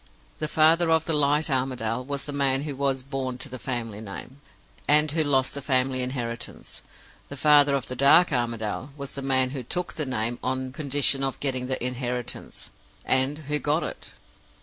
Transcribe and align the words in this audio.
The 0.39 0.47
father 0.47 0.89
of 0.89 1.05
the 1.05 1.13
light 1.13 1.47
Armadale 1.47 2.03
was 2.03 2.23
the 2.25 2.31
man 2.33 2.63
who 2.63 2.75
was 2.75 3.03
born 3.03 3.37
to 3.37 3.47
the 3.47 3.59
family 3.59 4.01
name, 4.01 4.41
and 4.87 5.11
who 5.11 5.21
lost 5.23 5.53
the 5.53 5.61
family 5.61 6.01
inheritance. 6.01 6.81
The 7.29 7.37
father 7.37 7.75
of 7.75 7.85
the 7.85 7.95
dark 7.95 8.31
Armadale 8.33 8.93
was 8.97 9.11
the 9.13 9.21
man 9.21 9.51
who 9.51 9.61
took 9.61 9.93
the 9.93 10.07
name, 10.07 10.39
on 10.43 10.71
condition 10.73 11.23
of 11.23 11.39
getting 11.39 11.67
the 11.67 11.85
inheritance 11.85 12.71
and 13.05 13.37
who 13.47 13.59
got 13.59 13.83
it. 13.83 14.09